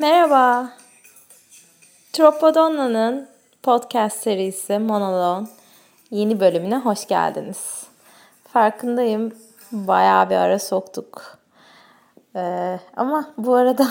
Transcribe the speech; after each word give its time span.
Merhaba. 0.00 0.72
Tropodonna'nın 2.12 3.28
podcast 3.62 4.22
serisi 4.22 4.78
Monolon 4.78 5.48
yeni 6.10 6.40
bölümüne 6.40 6.78
hoş 6.78 7.06
geldiniz. 7.06 7.86
Farkındayım 8.52 9.32
bayağı 9.72 10.30
bir 10.30 10.34
ara 10.34 10.58
soktuk. 10.58 11.38
Ee, 12.36 12.80
ama 12.96 13.34
bu 13.38 13.54
arada 13.54 13.86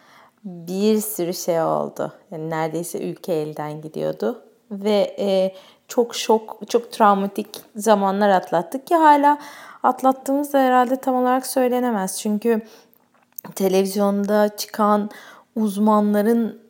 bir 0.44 1.00
sürü 1.00 1.34
şey 1.34 1.62
oldu. 1.62 2.12
Yani 2.30 2.50
neredeyse 2.50 3.10
ülke 3.10 3.32
elden 3.32 3.80
gidiyordu. 3.80 4.42
Ve 4.70 5.16
e, 5.18 5.54
çok 5.88 6.14
şok, 6.14 6.58
çok 6.68 6.92
travmatik 6.92 7.48
zamanlar 7.76 8.28
atlattık 8.28 8.86
ki 8.86 8.96
hala 8.96 9.38
atlattığımız 9.82 10.52
da 10.52 10.58
herhalde 10.58 10.96
tam 10.96 11.14
olarak 11.14 11.46
söylenemez. 11.46 12.20
Çünkü 12.20 12.62
televizyonda 13.54 14.56
çıkan 14.56 15.10
uzmanların 15.56 16.60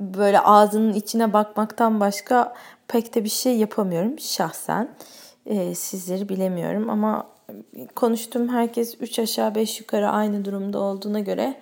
böyle 0.00 0.40
ağzının 0.40 0.92
içine 0.92 1.32
bakmaktan 1.32 2.00
başka 2.00 2.54
pek 2.88 3.14
de 3.14 3.24
bir 3.24 3.28
şey 3.28 3.56
yapamıyorum 3.56 4.18
şahsen. 4.18 4.88
Ee, 5.46 5.74
sizleri 5.74 6.28
bilemiyorum 6.28 6.90
ama 6.90 7.26
konuştuğum 7.94 8.48
herkes 8.48 8.96
3 9.00 9.18
aşağı 9.18 9.54
5 9.54 9.80
yukarı 9.80 10.08
aynı 10.08 10.44
durumda 10.44 10.78
olduğuna 10.78 11.20
göre 11.20 11.60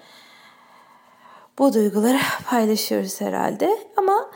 bu 1.59 1.75
duyguları 1.75 2.19
paylaşıyoruz 2.51 3.21
herhalde. 3.21 3.79
Ama 3.97 4.31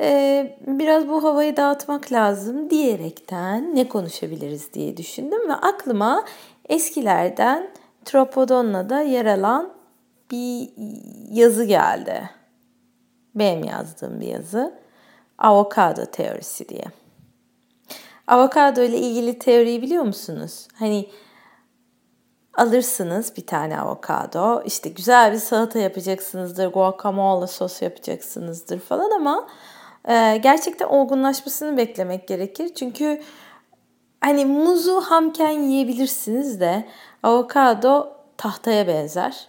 e, 0.00 0.58
biraz 0.66 1.08
bu 1.08 1.24
havayı 1.24 1.56
dağıtmak 1.56 2.12
lazım 2.12 2.70
diyerekten 2.70 3.74
ne 3.74 3.88
konuşabiliriz 3.88 4.72
diye 4.72 4.96
düşündüm 4.96 5.48
ve 5.48 5.54
aklıma 5.54 6.24
eskilerden 6.68 7.70
Tropodonna'da 8.04 9.00
yer 9.00 9.26
alan 9.26 9.77
bir 10.30 10.70
yazı 11.30 11.64
geldi. 11.64 12.30
Benim 13.34 13.64
yazdığım 13.64 14.20
bir 14.20 14.26
yazı. 14.26 14.78
Avokado 15.38 16.06
teorisi 16.06 16.68
diye. 16.68 16.84
Avokado 18.26 18.82
ile 18.82 18.98
ilgili 18.98 19.38
teoriyi 19.38 19.82
biliyor 19.82 20.04
musunuz? 20.04 20.68
Hani 20.74 21.08
alırsınız 22.54 23.36
bir 23.36 23.46
tane 23.46 23.80
avokado. 23.80 24.62
işte 24.64 24.88
güzel 24.88 25.32
bir 25.32 25.38
salata 25.38 25.78
yapacaksınızdır. 25.78 26.72
Guacamole 26.72 27.46
sos 27.46 27.82
yapacaksınızdır 27.82 28.78
falan 28.78 29.10
ama 29.10 29.48
e, 30.08 30.36
gerçekten 30.36 30.86
olgunlaşmasını 30.86 31.76
beklemek 31.76 32.28
gerekir. 32.28 32.74
Çünkü 32.74 33.22
hani 34.20 34.44
muzu 34.44 35.00
hamken 35.00 35.50
yiyebilirsiniz 35.50 36.60
de 36.60 36.88
avokado 37.22 38.12
tahtaya 38.36 38.86
benzer 38.86 39.48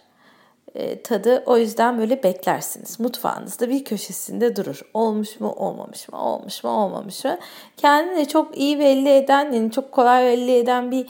e, 0.74 1.02
tadı 1.02 1.42
o 1.46 1.58
yüzden 1.58 1.98
böyle 1.98 2.22
beklersiniz. 2.22 3.00
Mutfağınızda 3.00 3.68
bir 3.68 3.84
köşesinde 3.84 4.56
durur. 4.56 4.80
Olmuş 4.94 5.40
mu, 5.40 5.52
olmamış 5.52 6.08
mı, 6.08 6.24
olmuş 6.24 6.64
mu, 6.64 6.70
olmamış 6.70 7.24
mı? 7.24 7.38
Kendini 7.76 8.28
çok 8.28 8.58
iyi 8.58 8.78
belli 8.78 9.08
eden, 9.08 9.52
yani 9.52 9.70
çok 9.70 9.92
kolay 9.92 10.24
belli 10.24 10.56
eden 10.56 10.90
bir 10.90 11.06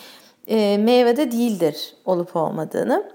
e, 0.46 0.78
meyve 0.78 1.16
de 1.16 1.32
değildir 1.32 1.94
olup 2.04 2.36
olmadığını. 2.36 3.10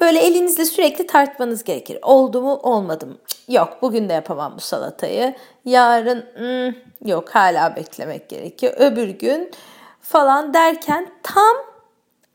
Böyle 0.00 0.18
elinizle 0.18 0.64
sürekli 0.64 1.06
tartmanız 1.06 1.64
gerekir. 1.64 1.98
Oldu 2.02 2.42
mu, 2.42 2.60
olmadı 2.62 3.06
mı? 3.06 3.16
Yok, 3.48 3.78
bugün 3.82 4.08
de 4.08 4.12
yapamam 4.12 4.54
bu 4.56 4.60
salatayı. 4.60 5.34
Yarın 5.64 6.24
hmm, 6.34 6.74
yok, 7.10 7.28
hala 7.28 7.76
beklemek 7.76 8.28
gerekiyor. 8.28 8.74
Öbür 8.76 9.08
gün 9.08 9.50
falan 10.00 10.54
derken 10.54 11.10
tam 11.22 11.71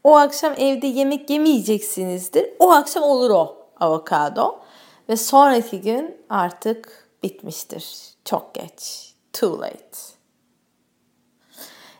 o 0.07 0.16
akşam 0.16 0.53
evde 0.57 0.88
yemek 0.88 1.29
yemeyeceksinizdir. 1.29 2.50
O 2.59 2.72
akşam 2.72 3.03
olur 3.03 3.29
o 3.29 3.68
avokado. 3.79 4.59
Ve 5.09 5.18
sonraki 5.18 5.81
gün 5.81 6.18
artık 6.29 7.09
bitmiştir. 7.23 8.13
Çok 8.25 8.53
geç. 8.53 9.13
Too 9.34 9.59
late. 9.59 9.97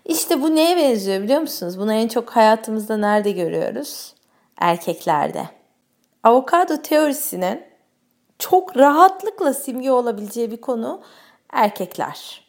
İşte 0.06 0.42
bu 0.42 0.56
neye 0.56 0.78
benziyor 0.78 1.22
biliyor 1.22 1.42
musunuz? 1.42 1.80
Bunu 1.80 1.94
en 1.94 2.08
çok 2.08 2.30
hayatımızda 2.30 2.98
nerede 2.98 3.32
görüyoruz? 3.32 4.14
Erkeklerde. 4.58 5.50
Avokado 6.24 6.82
teorisinin 6.82 7.64
çok 8.40 8.78
rahatlıkla 8.78 9.54
simge 9.54 9.92
olabileceği 9.92 10.52
bir 10.52 10.62
konu 10.62 11.02
erkekler. 11.54 12.46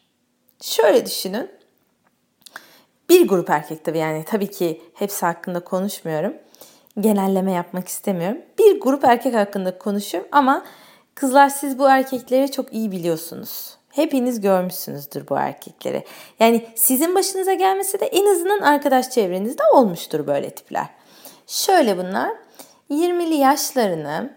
Şöyle 0.61 1.05
düşünün 1.05 1.51
bir 3.09 3.27
grup 3.27 3.49
erkek 3.49 3.83
tabii 3.83 3.97
yani 3.97 4.23
tabii 4.23 4.51
ki 4.51 4.81
hepsi 4.93 5.25
hakkında 5.25 5.59
konuşmuyorum. 5.59 6.33
Genelleme 6.99 7.51
yapmak 7.51 7.87
istemiyorum. 7.87 8.37
Bir 8.59 8.81
grup 8.81 9.05
erkek 9.05 9.35
hakkında 9.35 9.77
konuşuyorum 9.77 10.29
ama 10.31 10.65
kızlar 11.15 11.49
siz 11.49 11.79
bu 11.79 11.89
erkekleri 11.89 12.51
çok 12.51 12.73
iyi 12.73 12.91
biliyorsunuz. 12.91 13.77
Hepiniz 13.89 14.41
görmüşsünüzdür 14.41 15.27
bu 15.29 15.35
erkekleri. 15.35 16.03
Yani 16.39 16.65
sizin 16.75 17.15
başınıza 17.15 17.53
gelmesi 17.53 17.99
de 17.99 18.05
en 18.05 18.25
azından 18.25 18.59
arkadaş 18.59 19.09
çevrenizde 19.09 19.63
olmuştur 19.73 20.27
böyle 20.27 20.49
tipler. 20.49 20.85
Şöyle 21.47 21.97
bunlar 21.97 22.31
20'li 22.91 23.35
yaşlarını 23.35 24.33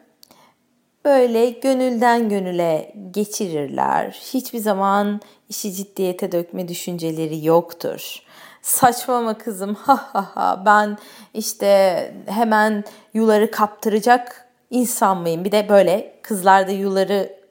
böyle 1.04 1.50
gönülden 1.50 2.28
gönüle 2.28 2.94
geçirirler. 3.10 4.20
Hiçbir 4.34 4.58
zaman 4.58 5.20
işi 5.48 5.72
ciddiyete 5.72 6.32
dökme 6.32 6.68
düşünceleri 6.68 7.46
yoktur 7.46 8.22
saçmalama 8.62 9.38
kızım 9.38 9.74
ha 9.74 10.08
ha 10.12 10.30
ha 10.34 10.62
ben 10.66 10.98
işte 11.34 12.14
hemen 12.26 12.84
yuları 13.14 13.50
kaptıracak 13.50 14.48
insan 14.70 15.18
mıyım? 15.18 15.44
Bir 15.44 15.52
de 15.52 15.68
böyle 15.68 16.18
kızlarda 16.22 16.70
yuları 16.70 17.42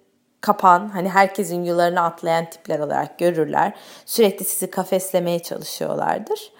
kapan 0.41 0.89
hani 0.89 1.09
herkesin 1.09 1.63
yularını 1.63 2.01
atlayan 2.01 2.45
tipler 2.45 2.79
olarak 2.79 3.19
görürler. 3.19 3.73
Sürekli 4.05 4.45
sizi 4.45 4.71
kafeslemeye 4.71 5.39
çalışıyorlardır. 5.39 6.51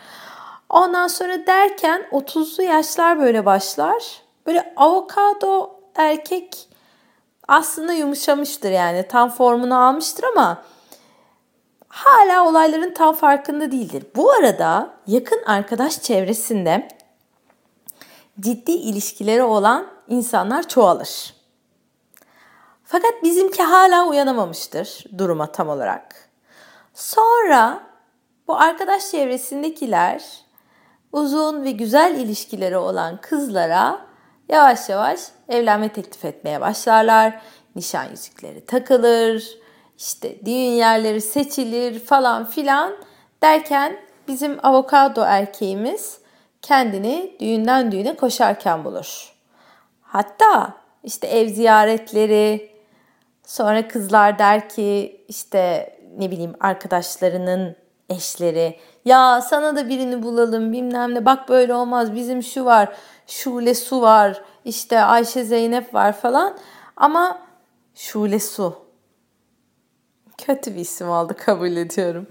Ondan 0.69 1.07
sonra 1.07 1.47
derken 1.47 2.05
30'lu 2.11 2.63
yaşlar 2.63 3.19
böyle 3.19 3.45
başlar. 3.45 4.21
Böyle 4.45 4.73
avokado 4.75 5.71
erkek 5.95 6.67
aslında 7.47 7.93
yumuşamıştır 7.93 8.71
yani 8.71 9.07
tam 9.07 9.29
formunu 9.29 9.87
almıştır 9.87 10.23
ama 10.23 10.63
hala 11.91 12.47
olayların 12.47 12.93
tam 12.93 13.15
farkında 13.15 13.71
değildir. 13.71 14.03
Bu 14.15 14.31
arada 14.31 14.93
yakın 15.07 15.43
arkadaş 15.45 16.01
çevresinde 16.01 16.87
ciddi 18.39 18.71
ilişkileri 18.71 19.43
olan 19.43 19.87
insanlar 20.07 20.67
çoğalır. 20.67 21.33
Fakat 22.83 23.23
bizimki 23.23 23.63
hala 23.63 24.07
uyanamamıştır 24.07 25.03
duruma 25.17 25.51
tam 25.51 25.69
olarak. 25.69 26.29
Sonra 26.93 27.83
bu 28.47 28.55
arkadaş 28.57 29.11
çevresindekiler 29.11 30.23
uzun 31.11 31.63
ve 31.63 31.71
güzel 31.71 32.15
ilişkileri 32.15 32.77
olan 32.77 33.21
kızlara 33.21 34.01
yavaş 34.49 34.89
yavaş 34.89 35.19
evlenme 35.49 35.93
teklif 35.93 36.25
etmeye 36.25 36.61
başlarlar. 36.61 37.41
Nişan 37.75 38.09
yüzükleri 38.09 38.65
takılır, 38.65 39.60
işte 40.01 40.45
düğün 40.45 40.71
yerleri 40.71 41.21
seçilir 41.21 41.99
falan 41.99 42.45
filan 42.45 42.93
derken 43.43 43.97
bizim 44.27 44.57
avokado 44.63 45.21
erkeğimiz 45.21 46.19
kendini 46.61 47.35
düğünden 47.39 47.91
düğüne 47.91 48.15
koşarken 48.15 48.85
bulur. 48.85 49.33
Hatta 50.01 50.73
işte 51.03 51.27
ev 51.27 51.47
ziyaretleri, 51.47 52.71
sonra 53.45 53.87
kızlar 53.87 54.39
der 54.39 54.69
ki 54.69 55.21
işte 55.27 55.95
ne 56.17 56.31
bileyim 56.31 56.53
arkadaşlarının 56.59 57.75
eşleri 58.09 58.79
ya 59.05 59.41
sana 59.41 59.75
da 59.75 59.89
birini 59.89 60.23
bulalım 60.23 60.73
bilmem 60.73 61.15
ne 61.15 61.25
bak 61.25 61.49
böyle 61.49 61.73
olmaz 61.73 62.15
bizim 62.15 62.43
şu 62.43 62.65
var 62.65 62.89
Şule 63.27 63.73
Su 63.75 64.01
var 64.01 64.41
işte 64.65 65.03
Ayşe 65.03 65.43
Zeynep 65.43 65.93
var 65.93 66.13
falan 66.13 66.57
ama 66.95 67.41
Şule 67.95 68.39
Su 68.39 68.80
Kötü 70.37 70.75
bir 70.75 70.79
isim 70.79 71.09
oldu 71.09 71.33
kabul 71.45 71.77
ediyorum. 71.77 72.27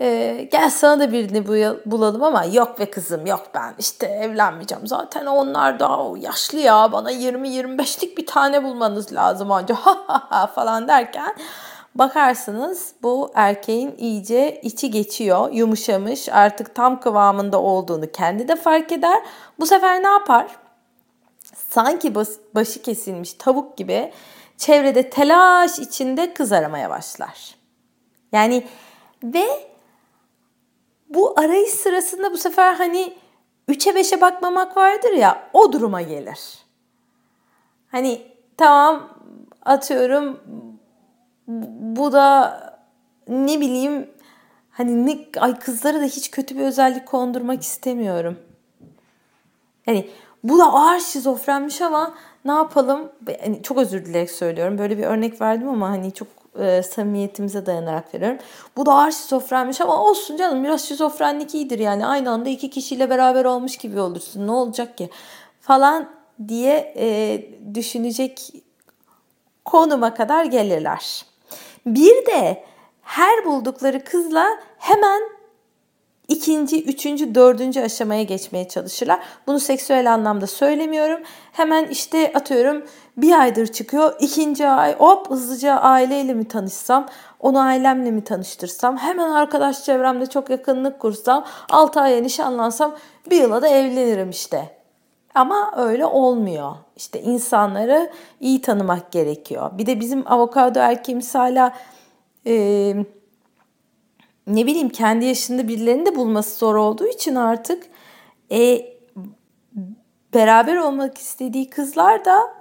Ee, 0.00 0.48
gel 0.52 0.70
sana 0.70 1.00
da 1.00 1.12
birini 1.12 1.46
bulalım 1.86 2.22
ama 2.22 2.44
yok 2.44 2.78
be 2.78 2.90
kızım 2.90 3.26
yok 3.26 3.46
ben 3.54 3.74
işte 3.78 4.06
evlenmeyeceğim. 4.06 4.86
Zaten 4.86 5.26
onlar 5.26 5.80
da 5.80 6.00
yaşlı 6.18 6.58
ya 6.58 6.92
bana 6.92 7.12
20-25'lik 7.12 8.18
bir 8.18 8.26
tane 8.26 8.64
bulmanız 8.64 9.12
lazım 9.12 9.52
anca 9.52 9.76
falan 10.54 10.88
derken 10.88 11.36
bakarsınız 11.94 12.92
bu 13.02 13.30
erkeğin 13.34 13.94
iyice 13.98 14.60
içi 14.62 14.90
geçiyor, 14.90 15.52
yumuşamış, 15.52 16.28
artık 16.28 16.74
tam 16.74 17.00
kıvamında 17.00 17.60
olduğunu 17.60 18.12
kendi 18.12 18.48
de 18.48 18.56
fark 18.56 18.92
eder. 18.92 19.22
Bu 19.60 19.66
sefer 19.66 20.02
ne 20.02 20.08
yapar? 20.08 20.46
Sanki 21.70 22.14
başı 22.54 22.82
kesilmiş 22.82 23.32
tavuk 23.32 23.76
gibi 23.76 24.12
çevrede 24.56 25.10
telaş 25.10 25.78
içinde 25.78 26.34
kız 26.34 26.52
aramaya 26.52 26.90
başlar. 26.90 27.54
Yani 28.32 28.66
ve 29.24 29.46
bu 31.08 31.40
arayış 31.40 31.70
sırasında 31.70 32.32
bu 32.32 32.36
sefer 32.36 32.74
hani 32.74 33.14
3'e 33.68 33.92
5'e 33.92 34.20
bakmamak 34.20 34.76
vardır 34.76 35.12
ya 35.12 35.50
o 35.52 35.72
duruma 35.72 36.02
gelir. 36.02 36.58
Hani 37.88 38.22
tamam 38.56 39.18
atıyorum 39.62 40.40
bu 41.96 42.12
da 42.12 42.60
ne 43.28 43.60
bileyim 43.60 44.10
hani 44.70 45.06
ne 45.06 45.26
ay 45.40 45.58
kızlara 45.58 46.00
da 46.00 46.04
hiç 46.04 46.30
kötü 46.30 46.56
bir 46.56 46.62
özellik 46.62 47.06
kondurmak 47.06 47.62
istemiyorum. 47.62 48.38
Hani 49.84 50.10
bu 50.44 50.58
da 50.58 50.72
ağır 50.72 51.00
şizofrenmiş 51.00 51.82
ama 51.82 52.14
ne 52.44 52.52
yapalım? 52.52 53.12
Yani 53.42 53.62
çok 53.62 53.78
özür 53.78 54.04
dileyerek 54.04 54.30
söylüyorum. 54.30 54.78
Böyle 54.78 54.98
bir 54.98 55.04
örnek 55.04 55.40
verdim 55.40 55.68
ama 55.68 55.88
hani 55.88 56.12
çok 56.12 56.28
e, 56.58 56.82
samimiyetimize 56.82 57.66
dayanarak 57.66 58.14
veriyorum. 58.14 58.38
Bu 58.76 58.86
da 58.86 58.92
ağır 58.92 59.10
şizofrenmiş 59.10 59.80
ama 59.80 60.02
olsun 60.02 60.36
canım 60.36 60.64
biraz 60.64 60.88
şizofrenlik 60.88 61.54
iyidir 61.54 61.78
yani. 61.78 62.06
Aynı 62.06 62.30
anda 62.30 62.48
iki 62.48 62.70
kişiyle 62.70 63.10
beraber 63.10 63.44
olmuş 63.44 63.76
gibi 63.76 64.00
olursun. 64.00 64.46
Ne 64.46 64.50
olacak 64.50 64.98
ki? 64.98 65.10
Falan 65.60 66.08
diye 66.48 66.94
e, 66.96 67.40
düşünecek 67.74 68.52
konuma 69.64 70.14
kadar 70.14 70.44
gelirler. 70.44 71.24
Bir 71.86 72.26
de 72.26 72.64
her 73.02 73.44
buldukları 73.44 74.04
kızla 74.04 74.46
hemen 74.78 75.22
ikinci, 76.28 76.84
üçüncü, 76.84 77.34
dördüncü 77.34 77.80
aşamaya 77.80 78.22
geçmeye 78.22 78.68
çalışırlar. 78.68 79.20
Bunu 79.46 79.60
seksüel 79.60 80.14
anlamda 80.14 80.46
söylemiyorum. 80.46 81.20
Hemen 81.52 81.86
işte 81.86 82.32
atıyorum 82.34 82.84
bir 83.16 83.40
aydır 83.40 83.66
çıkıyor. 83.66 84.14
ikinci 84.20 84.68
ay 84.68 84.98
hop 84.98 85.30
hızlıca 85.30 85.74
aileyle 85.74 86.34
mi 86.34 86.48
tanışsam, 86.48 87.06
onu 87.40 87.58
ailemle 87.58 88.10
mi 88.10 88.24
tanıştırsam, 88.24 88.96
hemen 88.96 89.30
arkadaş 89.30 89.84
çevremde 89.84 90.26
çok 90.26 90.50
yakınlık 90.50 91.00
kursam, 91.00 91.44
6 91.70 92.00
aya 92.00 92.22
nişanlansam 92.22 92.94
bir 93.30 93.40
yıla 93.40 93.62
da 93.62 93.68
evlenirim 93.68 94.30
işte. 94.30 94.74
Ama 95.34 95.74
öyle 95.76 96.06
olmuyor. 96.06 96.72
İşte 96.96 97.22
insanları 97.22 98.10
iyi 98.40 98.60
tanımak 98.60 99.12
gerekiyor. 99.12 99.70
Bir 99.78 99.86
de 99.86 100.00
bizim 100.00 100.32
avokado 100.32 100.78
erkeğimiz 100.78 101.34
hala 101.34 101.74
e, 102.46 102.94
ne 104.46 104.66
bileyim 104.66 104.88
kendi 104.88 105.24
yaşında 105.24 105.68
birilerini 105.68 106.06
de 106.06 106.16
bulması 106.16 106.58
zor 106.58 106.74
olduğu 106.74 107.06
için 107.06 107.34
artık 107.34 107.86
e, 108.52 108.94
beraber 110.34 110.76
olmak 110.76 111.18
istediği 111.18 111.70
kızlar 111.70 112.24
da 112.24 112.54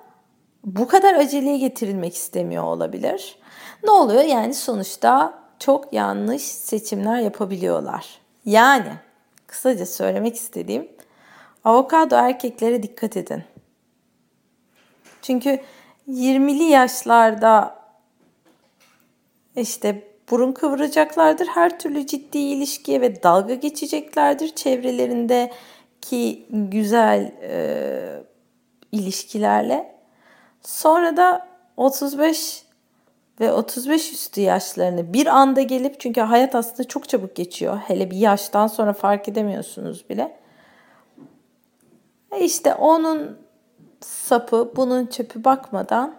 bu 0.65 0.87
kadar 0.87 1.15
aceleye 1.15 1.57
getirilmek 1.57 2.15
istemiyor 2.15 2.63
olabilir. 2.63 3.37
Ne 3.83 3.91
oluyor? 3.91 4.23
Yani 4.23 4.53
sonuçta 4.53 5.39
çok 5.59 5.93
yanlış 5.93 6.41
seçimler 6.41 7.19
yapabiliyorlar. 7.19 8.19
Yani 8.45 8.93
kısaca 9.47 9.85
söylemek 9.85 10.35
istediğim 10.35 10.87
avokado 11.63 12.15
erkeklere 12.15 12.83
dikkat 12.83 13.17
edin. 13.17 13.43
Çünkü 15.21 15.59
20'li 16.09 16.63
yaşlarda 16.63 17.75
işte 19.55 20.12
burun 20.31 20.51
kıvıracaklardır. 20.51 21.47
Her 21.47 21.79
türlü 21.79 22.07
ciddi 22.07 22.37
ilişkiye 22.37 23.01
ve 23.01 23.23
dalga 23.23 23.53
geçeceklerdir 23.53 24.55
çevrelerindeki 24.55 26.45
güzel 26.49 27.31
e, 27.41 28.23
ilişkilerle. 28.91 29.95
Sonra 30.61 31.17
da 31.17 31.47
35 31.77 32.65
ve 33.39 33.51
35 33.51 34.13
üstü 34.13 34.41
yaşlarını 34.41 35.13
bir 35.13 35.27
anda 35.27 35.61
gelip 35.61 35.99
çünkü 35.99 36.21
hayat 36.21 36.55
aslında 36.55 36.87
çok 36.87 37.09
çabuk 37.09 37.35
geçiyor. 37.35 37.77
Hele 37.77 38.11
bir 38.11 38.17
yaştan 38.17 38.67
sonra 38.67 38.93
fark 38.93 39.29
edemiyorsunuz 39.29 40.09
bile. 40.09 40.37
E 42.31 42.39
işte 42.39 42.73
onun 42.73 43.37
sapı, 43.99 44.73
bunun 44.75 45.05
çöpü 45.05 45.43
bakmadan 45.43 46.15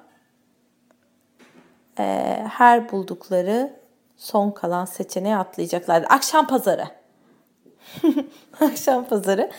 e, 1.98 2.04
her 2.50 2.92
buldukları 2.92 3.83
son 4.16 4.50
kalan 4.50 4.84
seçeneği 4.84 5.37
atlayacaklardı. 5.37 6.06
Akşam 6.06 6.46
pazarı. 6.46 6.84
Akşam 8.61 9.05
pazarı. 9.05 9.50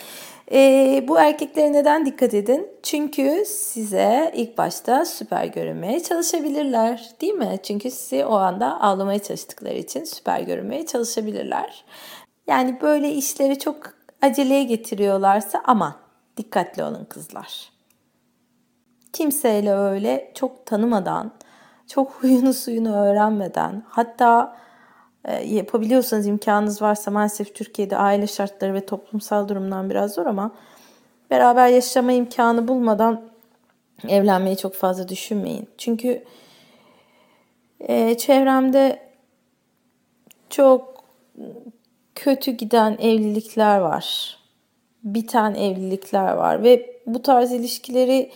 E, 0.51 1.05
bu 1.07 1.19
erkeklere 1.19 1.73
neden 1.73 2.05
dikkat 2.05 2.33
edin? 2.33 2.67
Çünkü 2.83 3.43
size 3.47 4.31
ilk 4.35 4.57
başta 4.57 5.05
süper 5.05 5.45
görünmeye 5.45 6.03
çalışabilirler. 6.03 7.09
Değil 7.21 7.33
mi? 7.33 7.59
Çünkü 7.63 7.91
sizi 7.91 8.25
o 8.25 8.33
anda 8.33 8.81
ağlamaya 8.81 9.19
çalıştıkları 9.19 9.77
için 9.77 10.03
süper 10.03 10.39
görünmeye 10.39 10.85
çalışabilirler. 10.85 11.85
Yani 12.47 12.81
böyle 12.81 13.11
işleri 13.11 13.59
çok 13.59 13.77
aceleye 14.21 14.63
getiriyorlarsa 14.63 15.61
ama 15.65 15.95
dikkatli 16.37 16.83
olun 16.83 17.05
kızlar. 17.09 17.69
Kimseyle 19.13 19.73
öyle 19.73 20.31
çok 20.35 20.65
tanımadan, 20.65 21.31
çok 21.87 22.11
huyunu 22.11 22.53
suyunu 22.53 22.95
öğrenmeden 22.95 23.83
hatta 23.87 24.57
e, 25.25 25.43
yapabiliyorsanız 25.43 26.27
imkanınız 26.27 26.81
varsa 26.81 27.11
maalesef 27.11 27.55
Türkiye'de 27.55 27.97
aile 27.97 28.27
şartları 28.27 28.73
ve 28.73 28.85
toplumsal 28.85 29.47
durumdan 29.47 29.89
biraz 29.89 30.13
zor 30.13 30.25
ama 30.25 30.51
beraber 31.31 31.67
yaşama 31.67 32.11
imkanı 32.11 32.67
bulmadan 32.67 33.21
evlenmeyi 34.07 34.57
çok 34.57 34.73
fazla 34.73 35.07
düşünmeyin. 35.07 35.69
Çünkü 35.77 36.23
e, 37.79 38.17
çevremde 38.17 38.99
çok 40.49 41.03
kötü 42.15 42.51
giden 42.51 42.97
evlilikler 43.01 43.79
var. 43.79 44.37
Biten 45.03 45.53
evlilikler 45.53 46.33
var 46.33 46.63
ve 46.63 47.01
bu 47.05 47.21
tarz 47.21 47.51
ilişkileri 47.51 48.31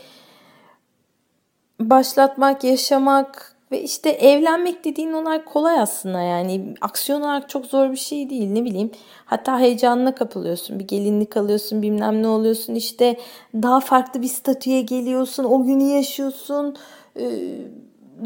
başlatmak, 1.80 2.64
yaşamak 2.64 3.56
ve 3.72 3.82
işte 3.82 4.10
evlenmek 4.10 4.86
dediğin 4.86 5.14
olay 5.14 5.46
kolay 5.46 5.80
aslında 5.80 6.22
yani 6.22 6.76
aksiyon 6.82 7.22
olarak 7.22 7.50
çok 7.50 7.66
zor 7.66 7.92
bir 7.92 7.98
şey 7.98 8.30
değil 8.30 8.50
ne 8.52 8.66
bileyim. 8.66 8.92
Hatta 9.26 9.60
heyecanına 9.60 10.16
kapılıyorsun 10.16 10.80
bir 10.80 10.88
gelinlik 10.88 11.38
alıyorsun 11.38 11.82
bilmem 11.82 12.24
ne 12.24 12.28
oluyorsun 12.28 12.76
işte 12.76 13.18
daha 13.56 13.80
farklı 13.80 14.22
bir 14.22 14.28
statüye 14.28 14.82
geliyorsun 14.82 15.44
o 15.44 15.64
günü 15.64 15.84
yaşıyorsun. 15.84 16.76
Ee, 17.20 17.30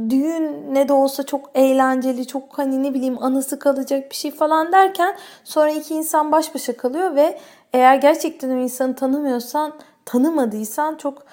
düğün 0.10 0.74
ne 0.74 0.89
de 0.89 0.93
olsa 0.93 1.24
çok 1.24 1.50
eğlenceli 1.55 2.27
çok 2.27 2.57
hani 2.57 2.83
ne 2.83 2.93
bileyim 2.93 3.24
anısı 3.24 3.60
kalacak 3.60 4.12
bir 4.12 4.15
şey 4.15 4.31
falan 4.31 4.72
derken 4.72 5.15
sonra 5.43 5.72
iki 5.72 5.93
insan 5.93 6.31
baş 6.31 6.55
başa 6.55 6.77
kalıyor 6.77 7.15
ve 7.15 7.39
eğer 7.74 7.95
gerçekten 7.95 8.50
o 8.50 8.60
insanı 8.60 8.95
tanımıyorsan 8.95 9.74
tanımadıysan 10.05 10.95
çok 10.95 11.25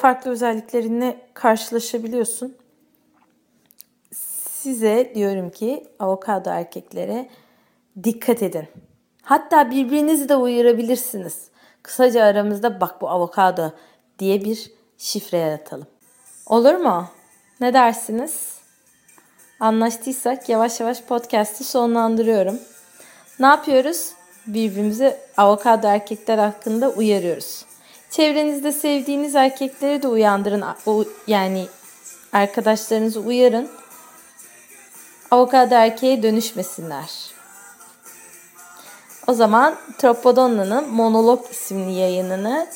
farklı 0.00 0.30
özelliklerine 0.30 1.16
karşılaşabiliyorsun. 1.34 2.56
Size 4.12 5.12
diyorum 5.14 5.50
ki 5.50 5.86
avokado 5.98 6.50
erkeklere 6.50 7.28
dikkat 8.04 8.42
edin. 8.42 8.68
Hatta 9.22 9.70
birbirinizi 9.70 10.28
de 10.28 10.36
uyarabilirsiniz. 10.36 11.48
Kısaca 11.82 12.24
aramızda 12.24 12.80
bak 12.80 13.00
bu 13.00 13.08
avokado 13.08 13.72
diye 14.18 14.44
bir 14.44 14.70
şifre 14.98 15.38
yaratalım. 15.38 15.86
Olur 16.46 16.74
mu? 16.74 17.08
Ne 17.60 17.74
dersiniz? 17.74 18.56
Anlaştıysak 19.60 20.48
yavaş 20.48 20.80
yavaş 20.80 21.02
podcast'ı 21.02 21.64
sonlandırıyorum. 21.64 22.58
Ne 23.38 23.46
yapıyoruz? 23.46 24.10
Birbirimizi 24.46 25.16
avokado 25.36 25.86
erkekler 25.86 26.38
hakkında 26.38 26.90
uyarıyoruz. 26.90 27.65
Çevrenizde 28.10 28.72
sevdiğiniz 28.72 29.34
erkekleri 29.34 30.02
de 30.02 30.08
uyandırın. 30.08 30.64
Yani 31.26 31.66
arkadaşlarınızı 32.32 33.20
uyarın. 33.20 33.68
Avokado 35.30 35.74
erkeğe 35.74 36.22
dönüşmesinler. 36.22 37.10
O 39.26 39.32
zaman 39.32 39.76
Tropodonna'nın 39.98 40.88
Monolog 40.88 41.50
isimli 41.50 41.92
yayınını 41.92 42.66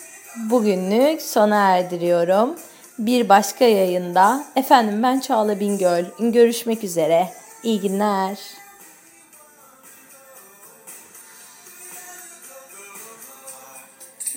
bugünlük 0.51 1.23
sona 1.23 1.77
erdiriyorum. 1.77 2.57
Bir 2.99 3.29
başka 3.29 3.65
yayında 3.65 4.45
efendim 4.57 5.03
ben 5.03 5.21
Çağla 5.21 5.61
Bingöl. 5.61 6.05
Görüşmek 6.19 6.85
üzere. 6.85 7.29
İyi 7.63 7.81
günler. 7.81 8.60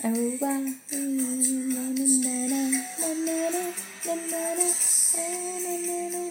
Oh, 0.06 0.10
wow. 0.10 0.50
na, 0.50 1.00
na, 1.00 1.00
na, 1.00 1.56
na, 1.72 1.96
na, 1.96 2.04
na, 2.04 2.52
na, 2.52 2.68
na, 3.00 3.16
na, 3.24 3.56
na, 3.56 3.72
na, 4.06 4.18
na, 5.80 6.10
na, 6.10 6.23